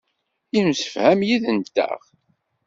[0.53, 1.99] Yemsefham yid-nteɣ.